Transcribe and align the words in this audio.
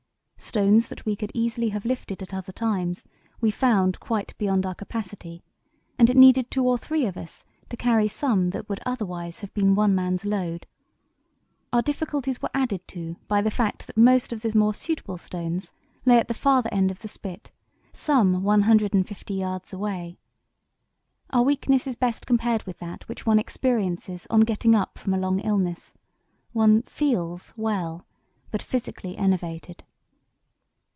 Stones 0.51 0.89
that 0.89 1.05
we 1.05 1.15
could 1.15 1.31
easily 1.33 1.69
have 1.69 1.85
lifted 1.85 2.21
at 2.21 2.33
other 2.33 2.51
times 2.51 3.05
we 3.39 3.51
found 3.51 3.99
quite 4.01 4.37
beyond 4.37 4.65
our 4.65 4.75
capacity, 4.75 5.43
and 5.97 6.09
it 6.09 6.17
needed 6.17 6.51
two 6.51 6.67
or 6.67 6.77
three 6.77 7.05
of 7.05 7.15
us 7.15 7.45
to 7.69 7.77
carry 7.77 8.07
some 8.07 8.49
that 8.49 8.67
would 8.67 8.81
otherwise 8.85 9.39
have 9.39 9.53
been 9.53 9.75
one 9.75 9.95
man's 9.95 10.25
load. 10.25 10.65
Our 11.71 11.81
difficulties 11.83 12.41
were 12.41 12.49
added 12.53 12.85
to 12.89 13.15
by 13.29 13.41
the 13.41 13.51
fact 13.51 13.87
that 13.87 13.95
most 13.95 14.33
of 14.33 14.41
the 14.41 14.51
more 14.53 14.73
suitable 14.73 15.17
stones 15.17 15.71
lay 16.05 16.17
at 16.19 16.27
the 16.27 16.33
farther 16.33 16.73
end 16.73 16.91
of 16.91 16.99
the 16.99 17.07
spit, 17.07 17.51
some 17.93 18.43
one 18.43 18.63
hundred 18.63 18.93
and 18.93 19.07
fifty 19.07 19.35
yards 19.35 19.71
away. 19.71 20.17
Our 21.29 21.43
weakness 21.43 21.87
is 21.87 21.95
best 21.95 22.27
compared 22.27 22.63
with 22.63 22.79
that 22.79 23.07
which 23.07 23.25
one 23.25 23.39
experiences 23.39 24.27
on 24.29 24.41
getting 24.41 24.75
up 24.75 24.97
from 24.97 25.13
a 25.13 25.19
long 25.19 25.39
illness; 25.39 25.93
one 26.51 26.81
'feels' 26.81 27.53
well, 27.55 28.05
but 28.49 28.61
physically 28.63 29.15
enervated. 29.15 29.83